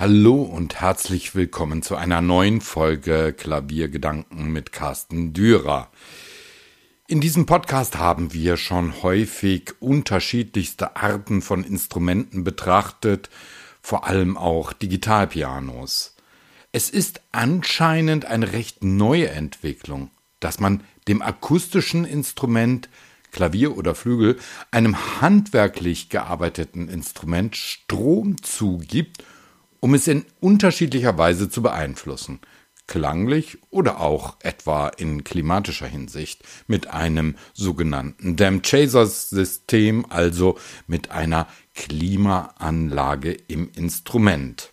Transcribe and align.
Hallo 0.00 0.42
und 0.42 0.80
herzlich 0.80 1.34
willkommen 1.34 1.82
zu 1.82 1.96
einer 1.96 2.20
neuen 2.20 2.60
Folge 2.60 3.34
Klaviergedanken 3.36 4.52
mit 4.52 4.70
Carsten 4.70 5.32
Dürer. 5.32 5.90
In 7.08 7.20
diesem 7.20 7.46
Podcast 7.46 7.98
haben 7.98 8.32
wir 8.32 8.56
schon 8.58 9.02
häufig 9.02 9.72
unterschiedlichste 9.80 10.94
Arten 10.94 11.42
von 11.42 11.64
Instrumenten 11.64 12.44
betrachtet, 12.44 13.28
vor 13.82 14.06
allem 14.06 14.36
auch 14.36 14.72
Digitalpianos. 14.72 16.14
Es 16.70 16.90
ist 16.90 17.20
anscheinend 17.32 18.24
eine 18.24 18.52
recht 18.52 18.84
neue 18.84 19.30
Entwicklung, 19.30 20.12
dass 20.38 20.60
man 20.60 20.84
dem 21.08 21.22
akustischen 21.22 22.04
Instrument 22.04 22.88
Klavier 23.32 23.76
oder 23.76 23.96
Flügel 23.96 24.38
einem 24.70 25.20
handwerklich 25.20 26.08
gearbeiteten 26.08 26.88
Instrument 26.88 27.56
Strom 27.56 28.40
zugibt 28.40 29.24
um 29.80 29.94
es 29.94 30.06
in 30.06 30.24
unterschiedlicher 30.40 31.16
Weise 31.18 31.48
zu 31.48 31.62
beeinflussen, 31.62 32.40
klanglich 32.86 33.58
oder 33.70 34.00
auch 34.00 34.36
etwa 34.42 34.88
in 34.88 35.22
klimatischer 35.24 35.86
Hinsicht, 35.86 36.42
mit 36.66 36.88
einem 36.88 37.36
sogenannten 37.52 38.36
Dam 38.36 38.62
Chaser 38.62 39.06
System, 39.06 40.06
also 40.08 40.58
mit 40.86 41.10
einer 41.10 41.46
Klimaanlage 41.74 43.32
im 43.32 43.70
Instrument. 43.76 44.70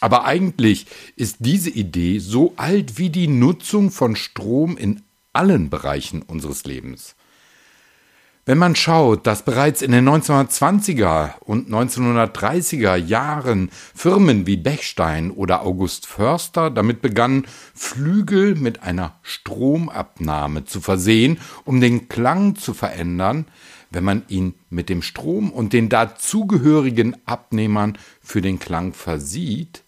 Aber 0.00 0.24
eigentlich 0.24 0.86
ist 1.16 1.36
diese 1.40 1.70
Idee 1.70 2.18
so 2.18 2.54
alt 2.56 2.98
wie 2.98 3.10
die 3.10 3.28
Nutzung 3.28 3.90
von 3.90 4.16
Strom 4.16 4.76
in 4.76 5.02
allen 5.32 5.70
Bereichen 5.70 6.22
unseres 6.22 6.64
Lebens. 6.64 7.14
Wenn 8.44 8.58
man 8.58 8.74
schaut, 8.74 9.28
dass 9.28 9.44
bereits 9.44 9.82
in 9.82 9.92
den 9.92 10.08
1920er 10.08 11.34
und 11.42 11.70
1930er 11.70 12.96
Jahren 12.96 13.70
Firmen 13.94 14.48
wie 14.48 14.56
Bechstein 14.56 15.30
oder 15.30 15.62
August 15.62 16.06
Förster 16.06 16.68
damit 16.68 17.02
begannen, 17.02 17.46
Flügel 17.72 18.56
mit 18.56 18.82
einer 18.82 19.14
Stromabnahme 19.22 20.64
zu 20.64 20.80
versehen, 20.80 21.38
um 21.64 21.80
den 21.80 22.08
Klang 22.08 22.56
zu 22.56 22.74
verändern, 22.74 23.46
wenn 23.90 24.02
man 24.02 24.24
ihn 24.26 24.54
mit 24.70 24.88
dem 24.88 25.02
Strom 25.02 25.52
und 25.52 25.72
den 25.72 25.88
dazugehörigen 25.88 27.16
Abnehmern 27.26 27.96
für 28.20 28.40
den 28.40 28.58
Klang 28.58 28.92
versieht, 28.92 29.84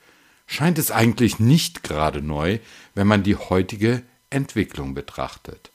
scheint 0.46 0.78
es 0.78 0.92
eigentlich 0.92 1.40
nicht 1.40 1.82
gerade 1.82 2.22
neu, 2.22 2.60
wenn 2.94 3.08
man 3.08 3.24
die 3.24 3.34
heutige 3.34 4.04
Entwicklung 4.30 4.94
betrachtet. 4.94 5.72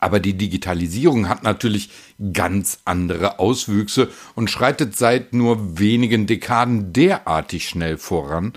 Aber 0.00 0.20
die 0.20 0.34
Digitalisierung 0.34 1.28
hat 1.28 1.42
natürlich 1.42 1.90
ganz 2.32 2.78
andere 2.84 3.38
Auswüchse 3.38 4.10
und 4.34 4.50
schreitet 4.50 4.96
seit 4.96 5.32
nur 5.32 5.78
wenigen 5.78 6.26
Dekaden 6.26 6.92
derartig 6.92 7.68
schnell 7.68 7.98
voran, 7.98 8.52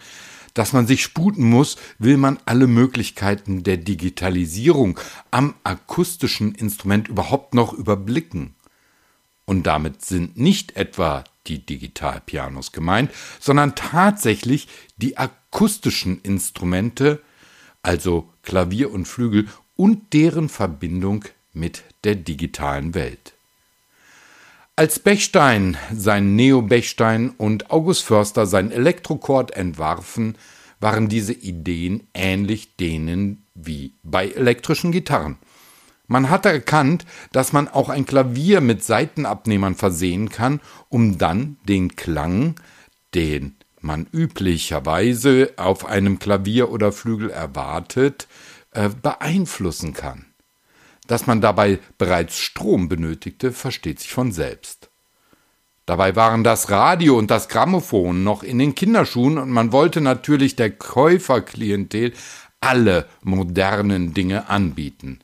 dass 0.54 0.74
man 0.74 0.88
sich 0.88 1.04
sputen 1.04 1.48
muss, 1.50 1.78
will 2.00 2.18
man 2.18 2.40
alle 2.46 2.68
Möglichkeiten 2.68 3.64
der 3.64 3.78
Digitalisierung 3.78 5.00
am 5.30 5.54
akustischen 5.64 6.56
Instrument 6.56 7.08
überhaupt 7.08 7.54
noch 7.54 7.74
überblicken. 7.74 8.56
Und 9.46 9.68
damit 9.68 10.04
sind 10.04 10.38
nicht 10.38 10.76
etwa 10.76 11.24
die 11.46 11.66
Digitalpianos 11.66 12.72
gemeint, 12.72 13.12
sondern 13.40 13.76
tatsächlich 13.76 14.68
die 14.98 15.18
akustischen 15.18 16.20
Instrumente, 16.22 17.22
also 17.82 18.30
Klavier 18.42 18.92
und 18.92 19.08
Flügel 19.08 19.48
und 19.78 20.14
deren 20.14 20.50
Verbindung 20.50 21.24
mit 21.54 21.84
der 22.04 22.16
digitalen 22.16 22.94
Welt. 22.94 23.34
Als 24.76 25.00
Bechstein 25.00 25.78
sein 25.92 26.36
Neo-Bechstein 26.36 27.32
und 27.32 27.72
August 27.72 28.04
Förster 28.04 28.46
sein 28.46 28.72
Elektrochord 28.72 29.56
entwarfen, 29.56 30.36
waren 30.80 31.08
diese 31.10 31.34
Ideen 31.34 32.06
ähnlich 32.14 32.76
denen 32.76 33.44
wie 33.56 33.94
bei 34.04 34.28
elektrischen 34.28 34.92
Gitarren. 34.92 35.38
Man 36.08 36.30
hatte 36.30 36.50
erkannt, 36.50 37.06
dass 37.32 37.54
man 37.54 37.68
auch 37.68 37.90
ein 37.90 38.06
Klavier 38.06 38.62
mit 38.62 38.84
Seitenabnehmern 38.84 39.76
versehen 39.76 40.30
kann, 40.30 40.62
um 40.90 41.18
dann 41.18 41.58
den 41.68 41.96
Klang, 41.96 42.56
den 43.16 43.56
man 43.82 44.08
üblicherweise 44.12 45.54
auf 45.58 45.86
einem 45.86 46.20
Klavier 46.20 46.72
oder 46.72 46.92
Flügel 46.92 47.30
erwartet, 47.30 48.28
äh, 48.72 48.90
beeinflussen 48.90 49.94
kann. 49.94 50.26
Dass 51.08 51.26
man 51.26 51.42
dabei 51.42 51.80
bereits 51.98 52.38
Strom 52.38 52.90
benötigte, 52.90 53.52
versteht 53.52 54.00
sich 54.00 54.12
von 54.12 54.32
selbst. 54.32 54.90
Dabei 55.86 56.18
waren 56.18 56.44
das 56.44 56.70
Radio 56.70 57.18
und 57.18 57.32
das 57.32 57.48
Grammophon 57.48 58.26
noch 58.26 58.44
in 58.44 58.60
den 58.60 58.76
Kinderschuhen 58.76 59.38
und 59.38 59.50
man 59.50 59.72
wollte 59.72 60.02
natürlich 60.02 60.58
der 60.58 60.72
Käuferklientel 60.72 62.12
alle 62.60 63.08
modernen 63.24 64.14
Dinge 64.14 64.50
anbieten. 64.50 65.20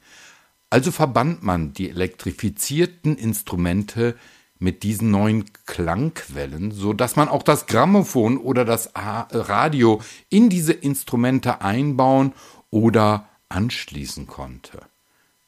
Also 0.69 0.91
verband 0.91 1.43
man 1.43 1.73
die 1.73 1.89
elektrifizierten 1.89 3.17
Instrumente 3.17 4.15
mit 4.57 4.83
diesen 4.83 5.11
neuen 5.11 5.45
Klangquellen, 5.65 6.71
so 6.71 6.93
dass 6.93 7.17
man 7.17 7.27
auch 7.27 7.43
das 7.43 7.65
Grammophon 7.65 8.37
oder 8.37 8.63
das 8.63 8.91
Radio 8.95 10.01
in 10.29 10.49
diese 10.49 10.71
Instrumente 10.71 11.61
einbauen 11.61 12.33
oder 12.69 13.27
anschließen 13.53 14.27
konnte. 14.27 14.81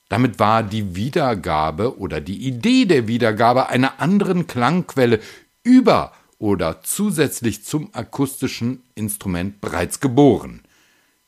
Damit 0.10 0.40
war 0.40 0.64
die 0.64 0.96
Wiedergabe 0.96 1.98
oder 1.98 2.22
die 2.22 2.48
Idee 2.48 2.86
der 2.86 3.08
Wiedergabe 3.08 3.70
einer 3.70 4.00
anderen 4.00 4.48
Klangquelle 4.48 5.20
über 5.64 6.14
oder 6.38 6.84
zusätzlich 6.84 7.64
zum 7.64 7.90
akustischen 7.94 8.84
Instrument 8.94 9.62
bereits 9.62 10.00
geboren. 10.00 10.62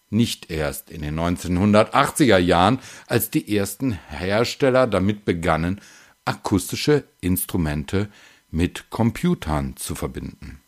Nicht 0.10 0.52
erst 0.52 0.90
in 0.90 1.02
den 1.02 1.20
1980er 1.20 2.38
Jahren, 2.38 2.80
als 3.08 3.30
die 3.30 3.58
ersten 3.58 4.00
Hersteller 4.09 4.88
damit 4.88 5.26
begannen, 5.26 5.82
akustische 6.24 7.04
Instrumente 7.20 8.09
mit 8.52 8.90
Computern 8.90 9.76
zu 9.76 9.96
verbinden. 9.96 10.62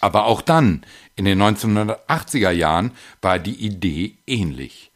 Aber 0.00 0.24
auch 0.24 0.42
dann, 0.42 0.84
in 1.14 1.26
den 1.26 1.40
1980er 1.40 2.50
Jahren, 2.50 2.90
war 3.20 3.38
die 3.38 3.54
Idee 3.54 4.16
ähnlich. 4.26 4.90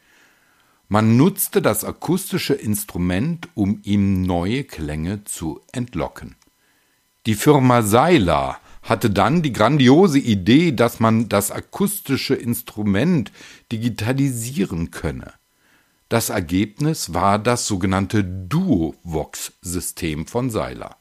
Man 0.88 1.16
nutzte 1.16 1.62
das 1.62 1.84
akustische 1.84 2.54
Instrument, 2.54 3.48
um 3.54 3.80
ihm 3.84 4.22
neue 4.22 4.64
Klänge 4.64 5.24
zu 5.24 5.60
entlocken. 5.72 6.36
Die 7.26 7.34
Firma 7.34 7.82
Seiler 7.82 8.58
hatte 8.82 9.10
dann 9.10 9.42
die 9.42 9.52
grandiose 9.52 10.18
Idee, 10.18 10.72
dass 10.72 11.00
man 11.00 11.28
das 11.28 11.50
akustische 11.50 12.34
Instrument 12.34 13.32
digitalisieren 13.72 14.90
könne. 14.90 15.32
Das 16.10 16.28
Ergebnis 16.28 17.14
war 17.14 17.38
das 17.38 17.66
sogenannte 17.66 18.22
Duo-Vox-System 18.22 20.26
von 20.26 20.50
Seiler. 20.50 20.98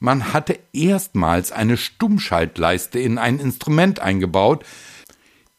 Man 0.00 0.32
hatte 0.32 0.58
erstmals 0.72 1.52
eine 1.52 1.76
Stummschaltleiste 1.76 2.98
in 2.98 3.18
ein 3.18 3.38
Instrument 3.38 4.00
eingebaut, 4.00 4.64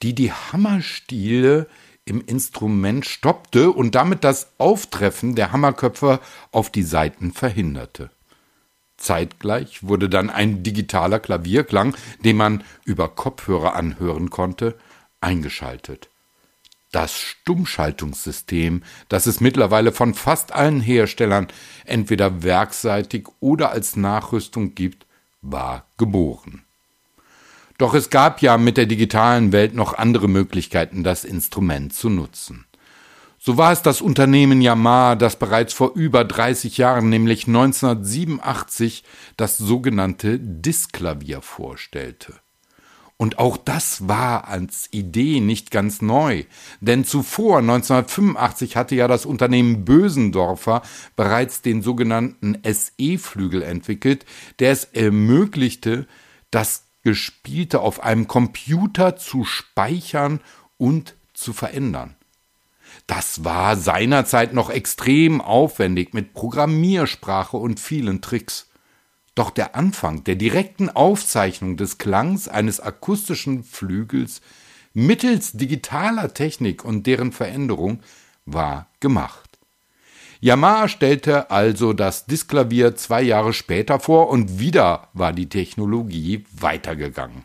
die 0.02 0.16
die 0.16 0.32
Hammerstiele 0.32 1.68
im 2.06 2.26
Instrument 2.26 3.06
stoppte 3.06 3.70
und 3.70 3.94
damit 3.94 4.24
das 4.24 4.52
Auftreffen 4.58 5.36
der 5.36 5.52
Hammerköpfe 5.52 6.20
auf 6.52 6.72
die 6.72 6.82
Saiten 6.82 7.32
verhinderte. 7.32 8.10
Zeitgleich 8.98 9.84
wurde 9.84 10.10
dann 10.10 10.32
ein 10.32 10.64
digitaler 10.64 11.20
Klavierklang, 11.20 11.96
den 12.24 12.38
man 12.38 12.64
über 12.84 13.10
Kopfhörer 13.10 13.76
anhören 13.76 14.32
konnte, 14.32 14.76
eingeschaltet. 15.22 16.10
Das 16.92 17.18
Stummschaltungssystem, 17.18 18.84
das 19.08 19.26
es 19.26 19.40
mittlerweile 19.40 19.94
von 19.94 20.14
fast 20.14 20.54
allen 20.54 20.82
Herstellern 20.82 21.48
entweder 21.86 22.44
werkseitig 22.44 23.28
oder 23.40 23.72
als 23.72 23.96
Nachrüstung 23.96 24.76
gibt, 24.76 25.06
war 25.42 25.88
geboren. 25.98 26.64
Doch 27.78 27.94
es 27.94 28.10
gab 28.10 28.42
ja 28.42 28.58
mit 28.58 28.78
der 28.78 28.86
digitalen 28.86 29.54
Welt 29.54 29.74
noch 29.74 29.98
andere 29.98 30.28
Möglichkeiten, 30.28 31.04
das 31.04 31.24
Instrument 31.24 31.94
zu 31.94 32.10
nutzen. 32.10 32.66
So 33.40 33.58
war 33.58 33.72
es 33.72 33.82
das 33.82 34.02
Unternehmen 34.02 34.62
Yamaha, 34.62 35.16
das 35.16 35.36
bereits 35.36 35.74
vor 35.74 35.94
über 35.96 36.24
30 36.24 36.78
Jahren, 36.78 37.10
nämlich 37.10 37.48
1987, 37.48 39.04
das 39.36 39.58
sogenannte 39.58 40.38
Disklavier 40.38 41.42
vorstellte. 41.42 42.36
Und 43.22 43.38
auch 43.38 43.56
das 43.56 44.08
war 44.08 44.48
als 44.48 44.90
Idee 44.90 45.42
nicht 45.42 45.70
ganz 45.70 46.02
neu, 46.02 46.46
denn 46.80 47.06
zuvor 47.06 47.60
1985 47.60 48.76
hatte 48.76 48.96
ja 48.96 49.08
das 49.08 49.28
Unternehmen 49.28 49.86
Bösendorfer 49.86 50.82
bereits 51.16 51.62
den 51.62 51.84
sogenannten 51.84 52.58
SE-Flügel 52.64 53.62
entwickelt, 53.62 54.26
der 54.58 54.72
es 54.72 54.86
ermöglichte, 54.86 56.08
das 56.50 56.86
Gespielte 57.04 57.82
auf 57.82 58.02
einem 58.02 58.28
Computer 58.28 59.16
zu 59.18 59.46
speichern 59.46 60.40
und 60.80 61.14
zu 61.36 61.54
verändern. 61.54 62.16
Das 63.06 63.46
war 63.46 63.78
seinerzeit 63.78 64.56
noch 64.56 64.72
extrem 64.72 65.42
aufwendig 65.42 66.16
mit 66.16 66.34
Programmiersprache 66.34 67.58
und 67.58 67.80
vielen 67.80 68.22
Tricks. 68.22 68.71
Doch 69.36 69.50
der 69.50 69.76
Anfang 69.76 70.24
der 70.26 70.36
direkten 70.36 70.90
Aufzeichnung 70.90 71.78
des 71.78 71.98
Klangs 71.98 72.48
eines 72.48 72.80
akustischen 72.80 73.64
Flügels 73.64 74.42
mittels 74.94 75.54
digitaler 75.54 76.34
Technik 76.34 76.84
und 76.84 77.08
deren 77.08 77.32
Veränderung 77.32 78.02
war 78.46 78.88
gemacht. 79.00 79.60
Yamaha 80.42 80.88
stellte 80.88 81.52
also 81.52 81.94
das 81.94 82.26
Disklavier 82.26 82.96
zwei 82.96 83.22
Jahre 83.22 83.54
später 83.54 84.00
vor 84.00 84.30
und 84.30 84.60
wieder 84.60 85.08
war 85.14 85.34
die 85.34 85.48
Technologie 85.48 86.46
weitergegangen. 86.52 87.44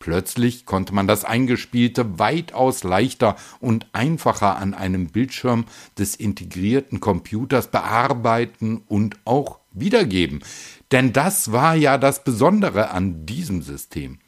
Plötzlich 0.00 0.66
konnte 0.66 0.92
man 0.92 1.06
das 1.06 1.24
Eingespielte 1.24 2.18
weitaus 2.18 2.82
leichter 2.82 3.36
und 3.60 3.86
einfacher 3.92 4.56
an 4.56 4.74
einem 4.74 5.06
Bildschirm 5.06 5.64
des 5.96 6.16
integrierten 6.16 7.00
Computers 7.00 7.68
bearbeiten 7.68 8.82
und 8.88 9.16
auch 9.24 9.60
wiedergeben. 9.74 10.40
Denn 10.92 11.12
das 11.12 11.52
war 11.52 11.74
ja 11.74 11.98
das 11.98 12.24
Besondere 12.24 12.90
an 12.90 13.26
diesem 13.26 13.62
System. 13.62 14.18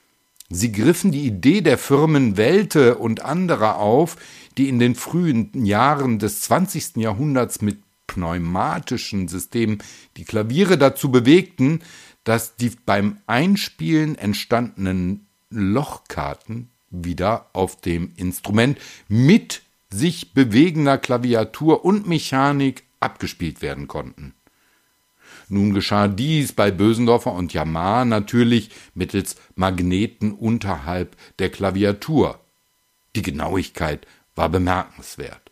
Sie 0.49 0.71
griffen 0.71 1.11
die 1.11 1.27
Idee 1.27 1.61
der 1.61 1.79
Firmen 1.79 2.37
Welte 2.37 2.97
und 2.99 3.25
anderer 3.25 3.79
auf, 3.79 4.17
die 4.59 4.69
in 4.69 4.79
den 4.79 4.95
frühen 4.95 5.65
Jahren 5.65 6.19
des 6.19 6.43
20. 6.43 6.97
Jahrhunderts 6.97 7.63
mit 7.63 7.79
pneumatischen 8.07 9.27
Systemen 9.29 9.79
die 10.17 10.25
Klaviere 10.25 10.79
dazu 10.79 11.11
bewegten, 11.11 11.81
dass 12.23 12.57
die 12.57 12.71
beim 12.85 13.19
Einspielen 13.27 14.17
entstandenen 14.17 15.27
Lochkarten 15.51 16.71
wieder 16.91 17.51
auf 17.53 17.81
dem 17.81 18.13
Instrument 18.17 18.79
mit 19.09 19.63
sich 19.91 20.33
bewegender 20.33 20.99
Klaviatur 20.99 21.85
und 21.85 22.09
Mechanik 22.09 22.85
abgespielt 23.01 23.63
werden 23.63 23.89
konnten. 23.89 24.36
Nun 25.49 25.75
geschah 25.75 26.09
dies 26.09 26.53
bei 26.53 26.71
Bösendorfer 26.71 27.33
und 27.33 27.53
Yamaha 27.53 28.05
natürlich 28.05 28.71
mittels 28.95 29.37
Magneten 29.55 30.33
unterhalb 30.33 31.17
der 31.39 31.51
Klaviatur. 31.51 32.41
Die 33.15 33.23
Genauigkeit 33.23 34.07
war 34.35 34.49
bemerkenswert. 34.49 35.51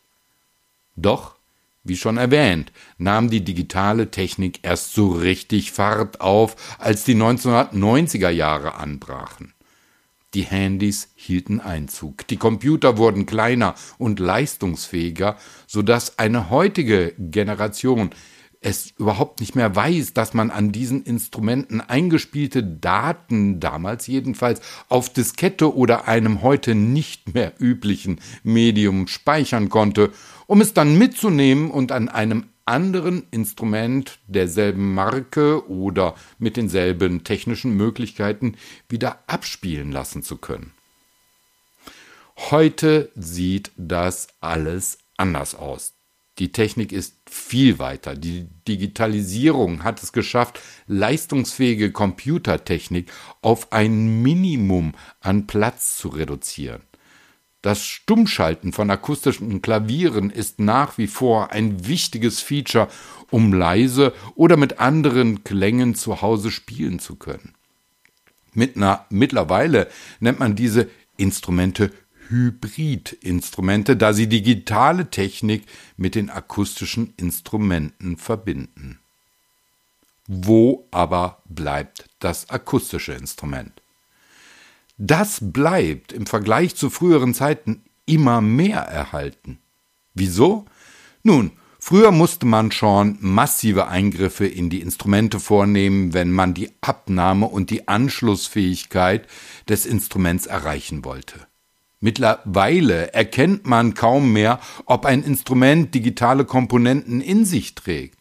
Doch, 0.96 1.36
wie 1.84 1.96
schon 1.96 2.16
erwähnt, 2.16 2.72
nahm 2.98 3.30
die 3.30 3.44
digitale 3.44 4.10
Technik 4.10 4.60
erst 4.62 4.94
so 4.94 5.12
richtig 5.12 5.70
Fahrt 5.70 6.20
auf, 6.20 6.56
als 6.78 7.04
die 7.04 7.14
1990er 7.14 8.30
Jahre 8.30 8.74
anbrachen. 8.74 9.52
Die 10.34 10.42
Handys 10.42 11.10
hielten 11.14 11.60
Einzug. 11.60 12.26
Die 12.26 12.38
Computer 12.38 12.98
wurden 12.98 13.24
kleiner 13.24 13.74
und 13.98 14.18
leistungsfähiger, 14.18 15.36
so 15.66 15.82
dass 15.82 16.18
eine 16.18 16.50
heutige 16.50 17.14
Generation 17.18 18.10
es 18.64 18.92
überhaupt 18.98 19.40
nicht 19.40 19.54
mehr 19.54 19.76
weiß, 19.76 20.14
dass 20.14 20.32
man 20.32 20.50
an 20.50 20.72
diesen 20.72 21.04
Instrumenten 21.04 21.82
eingespielte 21.82 22.62
Daten, 22.62 23.60
damals 23.60 24.06
jedenfalls, 24.06 24.60
auf 24.88 25.12
Diskette 25.12 25.76
oder 25.76 26.08
einem 26.08 26.42
heute 26.42 26.74
nicht 26.74 27.34
mehr 27.34 27.52
üblichen 27.58 28.20
Medium 28.42 29.06
speichern 29.06 29.68
konnte, 29.68 30.10
um 30.46 30.62
es 30.62 30.72
dann 30.72 30.96
mitzunehmen 30.96 31.70
und 31.70 31.92
an 31.92 32.08
einem 32.08 32.46
anderen 32.64 33.24
Instrument 33.30 34.18
derselben 34.26 34.94
Marke 34.94 35.68
oder 35.68 36.14
mit 36.38 36.56
denselben 36.56 37.22
technischen 37.22 37.76
Möglichkeiten 37.76 38.56
wieder 38.88 39.18
abspielen 39.26 39.92
lassen 39.92 40.22
zu 40.22 40.38
können. 40.38 40.72
Heute 42.50 43.10
sieht 43.14 43.72
das 43.76 44.28
alles 44.40 44.98
anders 45.16 45.54
aus. 45.54 45.93
Die 46.38 46.50
Technik 46.50 46.90
ist 46.90 47.16
viel 47.30 47.78
weiter. 47.78 48.16
Die 48.16 48.48
Digitalisierung 48.66 49.84
hat 49.84 50.02
es 50.02 50.12
geschafft, 50.12 50.60
leistungsfähige 50.88 51.92
Computertechnik 51.92 53.12
auf 53.40 53.72
ein 53.72 54.22
Minimum 54.22 54.94
an 55.20 55.46
Platz 55.46 55.96
zu 55.96 56.08
reduzieren. 56.08 56.82
Das 57.62 57.82
Stummschalten 57.86 58.72
von 58.72 58.90
akustischen 58.90 59.62
Klavieren 59.62 60.28
ist 60.28 60.58
nach 60.58 60.98
wie 60.98 61.06
vor 61.06 61.52
ein 61.52 61.86
wichtiges 61.86 62.40
Feature, 62.40 62.88
um 63.30 63.54
leise 63.54 64.12
oder 64.34 64.56
mit 64.56 64.80
anderen 64.80 65.44
Klängen 65.44 65.94
zu 65.94 66.20
Hause 66.20 66.50
spielen 66.50 66.98
zu 66.98 67.16
können. 67.16 67.54
Mit 68.52 68.76
einer, 68.76 69.06
mittlerweile 69.08 69.88
nennt 70.20 70.40
man 70.40 70.56
diese 70.56 70.90
Instrumente 71.16 71.90
Hybridinstrumente, 72.28 73.96
da 73.96 74.12
sie 74.12 74.28
digitale 74.28 75.10
Technik 75.10 75.64
mit 75.96 76.14
den 76.14 76.30
akustischen 76.30 77.14
Instrumenten 77.16 78.16
verbinden. 78.16 78.98
Wo 80.26 80.88
aber 80.90 81.42
bleibt 81.44 82.08
das 82.18 82.48
akustische 82.48 83.12
Instrument? 83.12 83.82
Das 84.96 85.38
bleibt 85.40 86.12
im 86.12 86.26
Vergleich 86.26 86.76
zu 86.76 86.88
früheren 86.88 87.34
Zeiten 87.34 87.82
immer 88.06 88.40
mehr 88.40 88.80
erhalten. 88.80 89.58
Wieso? 90.14 90.66
Nun, 91.22 91.50
früher 91.80 92.12
musste 92.12 92.46
man 92.46 92.70
schon 92.70 93.18
massive 93.20 93.88
Eingriffe 93.88 94.46
in 94.46 94.70
die 94.70 94.80
Instrumente 94.80 95.40
vornehmen, 95.40 96.14
wenn 96.14 96.30
man 96.30 96.54
die 96.54 96.70
Abnahme 96.80 97.46
und 97.46 97.70
die 97.70 97.88
Anschlussfähigkeit 97.88 99.26
des 99.68 99.84
Instruments 99.84 100.46
erreichen 100.46 101.04
wollte. 101.04 101.46
Mittlerweile 102.04 103.14
erkennt 103.14 103.66
man 103.66 103.94
kaum 103.94 104.34
mehr, 104.34 104.60
ob 104.84 105.06
ein 105.06 105.22
Instrument 105.22 105.94
digitale 105.94 106.44
Komponenten 106.44 107.22
in 107.22 107.46
sich 107.46 107.74
trägt. 107.74 108.18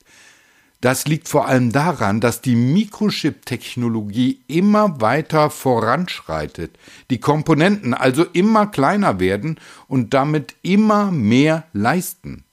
Das 0.80 1.06
liegt 1.06 1.28
vor 1.28 1.50
allem 1.50 1.74
daran, 1.74 2.22
dass 2.22 2.40
die 2.40 2.56
Mikrochip-Technologie 2.56 4.40
immer 4.48 5.02
weiter 5.02 5.50
voranschreitet, 5.50 6.80
die 7.10 7.20
Komponenten 7.20 7.94
also 7.94 8.24
immer 8.24 8.68
kleiner 8.68 9.20
werden 9.20 9.60
und 9.90 10.14
damit 10.14 10.56
immer 10.62 11.12
mehr 11.12 11.66
leisten. 11.74 12.46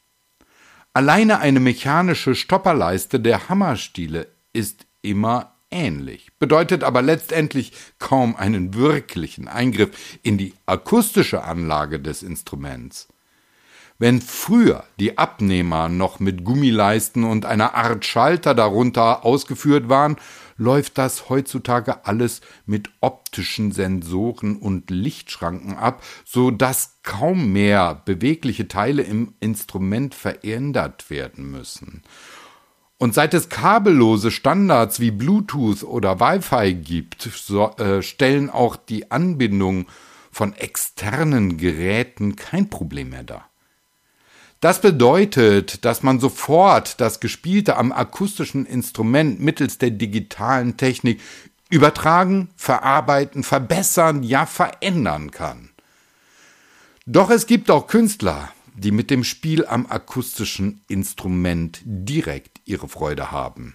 Alleine 0.95 1.39
eine 1.39 1.61
mechanische 1.61 2.35
Stopperleiste 2.35 3.21
der 3.21 3.49
Hammerstiele 3.49 4.27
ist 4.53 4.85
immer 5.01 5.50
ähnlich, 5.71 6.29
bedeutet 6.39 6.85
aber 6.85 7.03
letztendlich 7.03 7.73
kaum 7.99 8.37
einen 8.37 8.75
wirklichen 8.75 9.49
Eingriff 9.49 9.91
in 10.23 10.39
die 10.39 10.55
akustische 10.67 11.45
Anlage 11.45 12.01
des 12.01 12.23
Instruments. 12.23 13.09
Wenn 14.01 14.23
früher 14.23 14.85
die 14.99 15.19
Abnehmer 15.19 15.91
noch 15.91 16.21
mit 16.21 16.43
Gummileisten 16.43 17.23
und 17.25 17.45
einer 17.45 17.75
Art 17.75 18.07
Schalter 18.07 18.55
darunter 18.55 19.27
ausgeführt 19.27 19.91
waren, 19.91 20.17
läuft 20.57 20.97
das 20.97 21.29
heutzutage 21.29 22.07
alles 22.07 22.41
mit 22.65 22.89
optischen 23.01 23.73
Sensoren 23.73 24.57
und 24.57 24.89
Lichtschranken 24.89 25.77
ab, 25.77 26.03
so 26.25 26.51
dass 26.51 26.99
kaum 27.03 27.53
mehr 27.53 28.01
bewegliche 28.07 28.69
Teile 28.69 29.03
im 29.03 29.35
Instrument 29.39 30.15
verändert 30.15 31.11
werden 31.11 31.51
müssen. 31.51 32.03
Und 33.01 33.15
seit 33.15 33.33
es 33.33 33.49
kabellose 33.49 34.31
Standards 34.31 35.01
wie 35.01 35.11
Bluetooth 35.11 35.85
oder 35.85 36.21
Wi-Fi 36.21 36.75
gibt, 36.75 37.23
so, 37.23 37.75
äh, 37.79 38.03
stellen 38.03 38.51
auch 38.51 38.77
die 38.77 39.11
Anbindung 39.11 39.87
von 40.31 40.53
externen 40.53 41.57
Geräten 41.57 42.37
kein 42.37 42.69
Problem 42.69 43.09
mehr 43.09 43.23
dar. 43.23 43.49
Das 44.61 44.83
bedeutet, 44.83 45.87
dass 45.87 46.03
man 46.03 46.21
sofort 46.21 47.01
das 47.01 47.21
Gespielte 47.21 47.79
am 47.79 47.91
akustischen 47.91 48.67
Instrument 48.67 49.41
mittels 49.41 49.79
der 49.79 49.93
digitalen 49.93 50.77
Technik 50.77 51.23
übertragen, 51.71 52.51
verarbeiten, 52.55 53.45
verbessern, 53.45 54.23
ja 54.23 54.45
verändern 54.45 55.31
kann. 55.31 55.71
Doch 57.07 57.31
es 57.31 57.47
gibt 57.47 57.71
auch 57.71 57.87
Künstler, 57.87 58.51
die 58.77 58.91
mit 58.91 59.11
dem 59.11 59.25
Spiel 59.25 59.67
am 59.67 59.87
akustischen 59.87 60.83
Instrument 60.89 61.81
direkt 61.85 62.61
ihre 62.65 62.89
Freude 62.89 63.31
haben. 63.31 63.75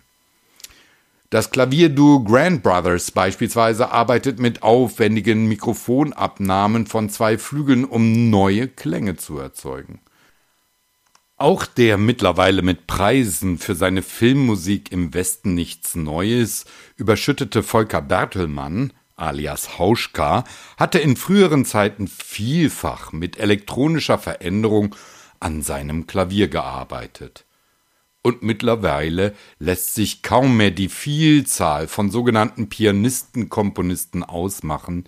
Das 1.29 1.49
Klavierduo 1.49 2.23
Grand 2.23 2.63
Brothers 2.63 3.11
beispielsweise 3.11 3.91
arbeitet 3.91 4.39
mit 4.39 4.63
aufwendigen 4.63 5.47
Mikrofonabnahmen 5.47 6.87
von 6.87 7.09
zwei 7.09 7.37
Flügeln, 7.37 7.83
um 7.83 8.29
neue 8.29 8.67
Klänge 8.67 9.17
zu 9.17 9.37
erzeugen. 9.37 9.99
Auch 11.37 11.65
der 11.65 11.97
mittlerweile 11.97 12.61
mit 12.61 12.87
Preisen 12.87 13.57
für 13.57 13.75
seine 13.75 14.01
Filmmusik 14.01 14.91
im 14.91 15.13
Westen 15.13 15.53
nichts 15.53 15.95
Neues 15.95 16.65
überschüttete 16.95 17.61
Volker 17.63 18.01
Bertelmann 18.01 18.93
alias 19.15 19.77
Hauschka 19.77 20.43
hatte 20.77 20.99
in 20.99 21.15
früheren 21.15 21.65
Zeiten 21.65 22.07
vielfach 22.07 23.11
mit 23.11 23.37
elektronischer 23.37 24.17
Veränderung 24.17 24.95
an 25.39 25.61
seinem 25.61 26.07
Klavier 26.07 26.47
gearbeitet. 26.47 27.45
Und 28.21 28.41
mittlerweile 28.41 29.35
lässt 29.59 29.93
sich 29.93 30.23
kaum 30.23 30.57
mehr 30.57 30.71
die 30.71 30.89
Vielzahl 30.89 31.87
von 31.87 32.09
sogenannten 32.09 32.69
Pianisten-Komponisten 32.69 34.23
ausmachen, 34.23 35.03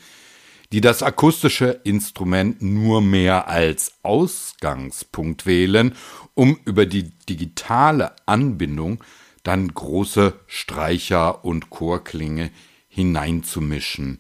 die 0.72 0.82
das 0.82 1.02
akustische 1.02 1.82
Instrument 1.84 2.62
nur 2.62 3.02
mehr 3.02 3.48
als 3.48 3.94
Ausgangspunkt 4.04 5.46
wählen, 5.46 5.96
um 6.36 6.60
über 6.66 6.86
die 6.86 7.12
digitale 7.28 8.14
Anbindung 8.26 9.04
dann 9.44 9.74
große 9.74 10.34
Streicher 10.46 11.44
und 11.46 11.70
Chorklinge 11.70 12.52
hineinzumischen, 12.98 14.18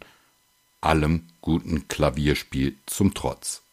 allem 0.81 1.23
guten 1.41 1.87
Klavierspiel 1.87 2.75
zum 2.85 3.15
Trotz. 3.15 3.63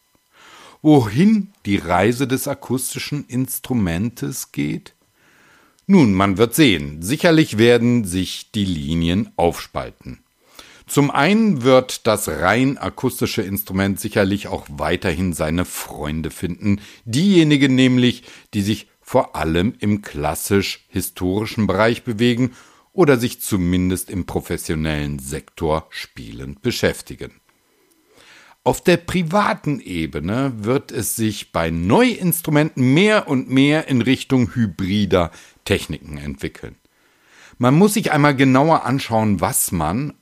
Wohin 0.81 1.53
die 1.67 1.77
Reise 1.77 2.27
des 2.27 2.47
akustischen 2.47 3.23
Instrumentes 3.27 4.51
geht? 4.51 4.93
Nun, 5.85 6.15
man 6.15 6.39
wird 6.39 6.55
sehen. 6.55 7.03
Sicherlich 7.03 7.59
werden 7.59 8.03
sich 8.03 8.49
die 8.51 8.65
Linien 8.65 9.29
aufspalten. 9.35 10.23
Zum 10.87 11.11
einen 11.11 11.61
wird 11.61 12.07
das 12.07 12.27
rein 12.27 12.79
akustische 12.79 13.43
Instrument 13.43 13.99
sicherlich 13.99 14.47
auch 14.47 14.65
weiterhin 14.71 15.33
seine 15.33 15.65
Freunde 15.65 16.31
finden, 16.31 16.81
diejenigen 17.05 17.75
nämlich, 17.75 18.23
die 18.55 18.63
sich 18.63 18.87
vor 19.01 19.35
allem 19.35 19.75
im 19.79 20.01
klassisch-historischen 20.01 21.67
Bereich 21.67 22.01
bewegen 22.01 22.55
oder 22.95 23.17
sich 23.17 23.41
zumindest 23.41 24.09
im 24.09 24.25
professionellen 24.25 25.19
Sektor 25.19 25.87
spielend 25.89 26.61
beschäftigen. 26.61 27.31
Auf 28.63 28.83
der 28.83 28.97
privaten 28.97 29.79
Ebene 29.79 30.53
wird 30.63 30.91
es 30.91 31.15
sich 31.15 31.51
bei 31.51 31.69
Neuinstrumenten 31.69 32.95
mehr 32.95 33.27
und 33.27 33.49
mehr 33.49 33.87
in 33.87 34.01
Richtung 34.01 34.55
hybrider 34.55 35.29
Techniken 35.65 36.17
entwickeln. 36.17 36.75
Man 37.59 37.75
muss 37.75 37.93
sich 37.93 38.11
einmal 38.11 38.35
genauer 38.35 38.83
anschauen, 38.83 39.39
was 39.39 39.71
man 39.71 40.13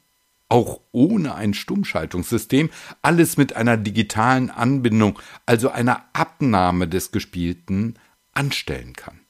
auch 0.50 0.82
ohne 0.92 1.36
ein 1.36 1.54
Stummschaltungssystem, 1.54 2.70
alles 3.02 3.38
mit 3.38 3.56
einer 3.56 3.78
digitalen 3.78 4.52
Anbindung, 4.52 5.18
also 5.46 5.70
einer 5.70 6.06
Abnahme 6.14 6.88
des 6.88 7.12
Gespielten, 7.12 7.98
anstellen 8.34 8.94
kann. 8.94 9.22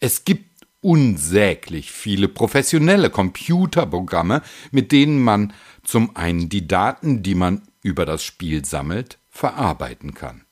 Es 0.00 0.24
gibt 0.24 0.55
unsäglich 0.86 1.90
viele 1.90 2.28
professionelle 2.28 3.10
Computerprogramme, 3.10 4.40
mit 4.70 4.92
denen 4.92 5.20
man 5.20 5.52
zum 5.82 6.14
einen 6.14 6.48
die 6.48 6.68
Daten, 6.68 7.24
die 7.24 7.34
man 7.34 7.62
über 7.82 8.06
das 8.06 8.22
Spiel 8.22 8.64
sammelt, 8.64 9.18
verarbeiten 9.28 10.14
kann. 10.14 10.42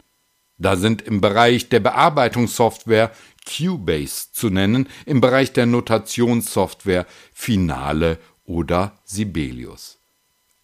Da 0.59 0.75
sind 0.75 1.03
im 1.03 1.21
Bereich 1.21 1.69
der 1.69 1.79
Bearbeitungssoftware 1.79 3.13
Cubase 3.47 4.33
zu 4.33 4.51
nennen, 4.51 4.89
im 5.07 5.21
Bereich 5.21 5.53
der 5.53 5.67
Notationssoftware 5.67 7.07
Finale 7.33 8.19
oder 8.45 8.99
Sibelius. 9.05 9.99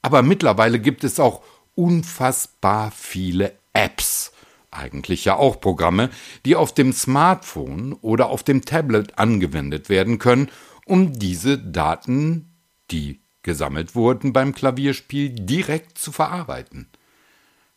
Aber 0.02 0.22
mittlerweile 0.22 0.80
gibt 0.80 1.04
es 1.04 1.20
auch 1.20 1.42
unfassbar 1.76 2.90
viele 2.90 3.52
Apps, 3.72 4.32
eigentlich 4.70 5.24
ja 5.24 5.36
auch 5.36 5.60
Programme, 5.60 6.10
die 6.44 6.56
auf 6.56 6.72
dem 6.72 6.92
Smartphone 6.92 7.92
oder 7.94 8.28
auf 8.28 8.42
dem 8.42 8.64
Tablet 8.64 9.18
angewendet 9.18 9.88
werden 9.88 10.18
können, 10.18 10.50
um 10.86 11.12
diese 11.12 11.58
Daten, 11.58 12.52
die 12.90 13.20
gesammelt 13.42 13.94
wurden 13.94 14.32
beim 14.32 14.54
Klavierspiel, 14.54 15.30
direkt 15.30 15.98
zu 15.98 16.12
verarbeiten. 16.12 16.88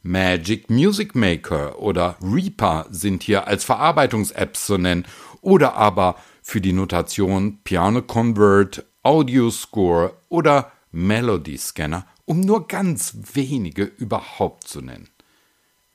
Magic 0.01 0.69
Music 0.69 1.15
Maker 1.15 1.79
oder 1.79 2.17
Reaper 2.21 2.88
sind 2.89 3.23
hier 3.23 3.47
als 3.47 3.63
Verarbeitungs-Apps 3.63 4.65
zu 4.65 4.77
nennen 4.77 5.05
oder 5.41 5.75
aber 5.75 6.17
für 6.41 6.59
die 6.59 6.73
Notation 6.73 7.59
Piano 7.63 8.01
Convert, 8.01 8.85
Audio 9.01 9.50
Score 9.50 10.17
oder 10.27 10.71
Melody 10.91 11.57
Scanner 11.57 12.05
um 12.25 12.41
nur 12.41 12.67
ganz 12.67 13.15
wenige 13.33 13.83
überhaupt 13.83 14.67
zu 14.67 14.81
nennen. 14.81 15.09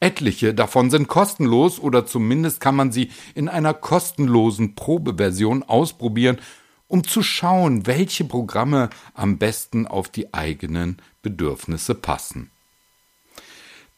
Etliche 0.01 0.55
davon 0.55 0.91
sind 0.91 1.09
kostenlos 1.09 1.81
oder 1.81 2.07
zumindest 2.07 2.61
kann 2.61 2.77
man 2.77 2.93
sie 2.93 3.11
in 3.35 3.49
einer 3.49 3.75
kostenlosen 3.75 4.75
Probeversion 4.75 5.63
ausprobieren, 5.65 6.39
um 6.87 7.05
zu 7.05 7.23
schauen, 7.23 7.87
welche 7.87 8.25
Programme 8.25 8.91
am 9.15 9.39
besten 9.39 9.87
auf 9.87 10.09
die 10.09 10.33
eigenen 10.33 11.03
Bedürfnisse 11.23 11.95
passen. 11.95 12.51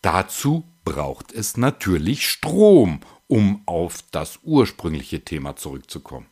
Dazu 0.02 0.64
braucht 0.84 1.32
es 1.32 1.56
natürlich 1.56 2.28
Strom, 2.28 3.00
um 3.28 3.62
auf 3.66 3.98
das 4.10 4.40
ursprüngliche 4.42 5.24
Thema 5.24 5.54
zurückzukommen. 5.56 6.26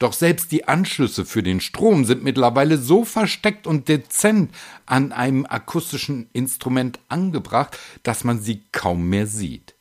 Doch 0.00 0.14
selbst 0.14 0.50
die 0.50 0.66
Anschlüsse 0.66 1.26
für 1.26 1.42
den 1.42 1.60
Strom 1.60 2.06
sind 2.06 2.24
mittlerweile 2.24 2.78
so 2.78 3.04
versteckt 3.04 3.66
und 3.66 3.86
dezent 3.88 4.50
an 4.86 5.12
einem 5.12 5.44
akustischen 5.44 6.30
Instrument 6.32 6.98
angebracht, 7.08 7.78
dass 8.02 8.24
man 8.24 8.40
sie 8.40 8.62
kaum 8.72 9.10
mehr 9.10 9.26
sieht. 9.26 9.74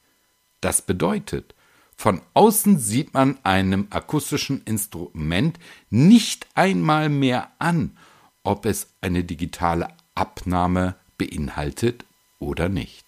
Das 0.59 0.81
bedeutet, 0.81 1.55
von 1.95 2.21
außen 2.33 2.79
sieht 2.79 3.13
man 3.13 3.39
einem 3.43 3.87
akustischen 3.91 4.61
Instrument 4.65 5.57
nicht 5.89 6.47
einmal 6.53 7.07
mehr 7.07 7.49
an, 7.57 7.97
ob 8.43 8.65
es 8.65 8.87
eine 8.99 9.23
digitale 9.23 9.87
Abnahme 10.15 10.95
beinhaltet 11.17 12.03
oder 12.39 12.67
nicht. 12.67 13.05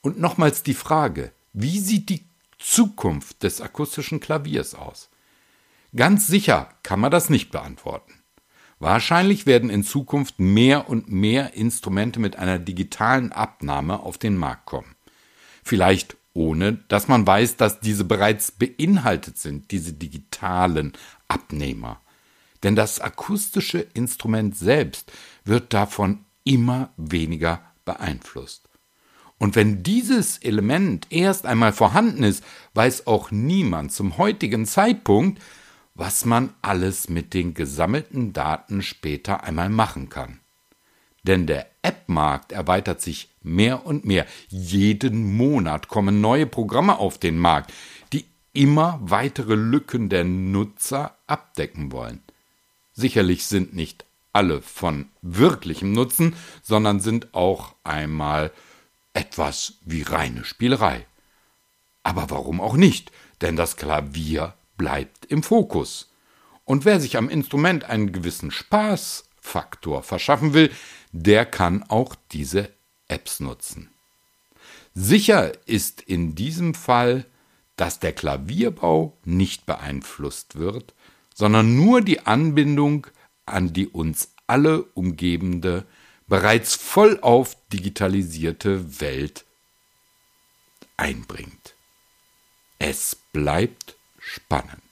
Und 0.00 0.18
nochmals 0.18 0.64
die 0.64 0.74
Frage, 0.74 1.30
wie 1.52 1.78
sieht 1.78 2.08
die 2.08 2.24
Zukunft 2.58 3.44
des 3.44 3.60
akustischen 3.60 4.18
Klaviers 4.18 4.74
aus? 4.74 5.08
Ganz 5.96 6.26
sicher 6.26 6.68
kann 6.82 7.00
man 7.00 7.10
das 7.10 7.30
nicht 7.30 7.50
beantworten. 7.50 8.12
Wahrscheinlich 8.78 9.46
werden 9.46 9.70
in 9.70 9.82
Zukunft 9.82 10.38
mehr 10.38 10.88
und 10.88 11.10
mehr 11.10 11.54
Instrumente 11.54 12.20
mit 12.20 12.36
einer 12.36 12.58
digitalen 12.58 13.32
Abnahme 13.32 14.00
auf 14.00 14.18
den 14.18 14.36
Markt 14.36 14.66
kommen. 14.66 14.94
Vielleicht 15.64 16.16
ohne, 16.32 16.74
dass 16.88 17.08
man 17.08 17.26
weiß, 17.26 17.56
dass 17.56 17.80
diese 17.80 18.04
bereits 18.04 18.52
beinhaltet 18.52 19.38
sind, 19.38 19.72
diese 19.72 19.92
digitalen 19.92 20.92
Abnehmer. 21.26 22.00
Denn 22.62 22.76
das 22.76 23.00
akustische 23.00 23.80
Instrument 23.80 24.56
selbst 24.56 25.10
wird 25.44 25.74
davon 25.74 26.24
immer 26.44 26.90
weniger 26.96 27.60
beeinflusst. 27.84 28.68
Und 29.38 29.56
wenn 29.56 29.82
dieses 29.82 30.38
Element 30.38 31.06
erst 31.10 31.46
einmal 31.46 31.72
vorhanden 31.72 32.22
ist, 32.24 32.44
weiß 32.74 33.06
auch 33.06 33.30
niemand 33.30 33.92
zum 33.92 34.18
heutigen 34.18 34.66
Zeitpunkt, 34.66 35.40
was 35.98 36.24
man 36.24 36.54
alles 36.62 37.08
mit 37.08 37.34
den 37.34 37.54
gesammelten 37.54 38.32
Daten 38.32 38.82
später 38.82 39.42
einmal 39.42 39.68
machen 39.68 40.08
kann. 40.08 40.38
Denn 41.24 41.46
der 41.46 41.66
App-Markt 41.82 42.52
erweitert 42.52 43.02
sich 43.02 43.28
mehr 43.42 43.84
und 43.84 44.04
mehr. 44.04 44.24
Jeden 44.48 45.36
Monat 45.36 45.88
kommen 45.88 46.20
neue 46.20 46.46
Programme 46.46 46.98
auf 46.98 47.18
den 47.18 47.36
Markt, 47.36 47.72
die 48.12 48.26
immer 48.52 49.00
weitere 49.02 49.56
Lücken 49.56 50.08
der 50.08 50.22
Nutzer 50.22 51.18
abdecken 51.26 51.90
wollen. 51.90 52.22
Sicherlich 52.92 53.46
sind 53.46 53.74
nicht 53.74 54.04
alle 54.32 54.62
von 54.62 55.06
wirklichem 55.20 55.92
Nutzen, 55.92 56.36
sondern 56.62 57.00
sind 57.00 57.34
auch 57.34 57.74
einmal 57.82 58.52
etwas 59.14 59.74
wie 59.84 60.02
reine 60.02 60.44
Spielerei. 60.44 61.06
Aber 62.04 62.30
warum 62.30 62.60
auch 62.60 62.76
nicht? 62.76 63.10
Denn 63.40 63.56
das 63.56 63.76
Klavier 63.76 64.54
bleibt 64.78 65.26
im 65.26 65.42
Fokus. 65.42 66.10
Und 66.64 66.86
wer 66.86 67.00
sich 67.00 67.18
am 67.18 67.28
Instrument 67.28 67.84
einen 67.84 68.12
gewissen 68.12 68.50
Spaßfaktor 68.50 70.02
verschaffen 70.02 70.54
will, 70.54 70.70
der 71.12 71.44
kann 71.44 71.82
auch 71.82 72.14
diese 72.32 72.70
Apps 73.08 73.40
nutzen. 73.40 73.90
Sicher 74.94 75.52
ist 75.66 76.00
in 76.00 76.34
diesem 76.34 76.74
Fall, 76.74 77.26
dass 77.76 78.00
der 78.00 78.12
Klavierbau 78.12 79.16
nicht 79.24 79.66
beeinflusst 79.66 80.56
wird, 80.56 80.94
sondern 81.34 81.76
nur 81.76 82.00
die 82.00 82.26
Anbindung 82.26 83.06
an 83.46 83.72
die 83.72 83.86
uns 83.86 84.32
alle 84.46 84.82
umgebende, 84.82 85.86
bereits 86.26 86.74
vollauf 86.74 87.56
digitalisierte 87.72 89.00
Welt 89.00 89.44
einbringt. 90.96 91.74
Es 92.78 93.16
bleibt 93.32 93.97
spannend. 94.20 94.87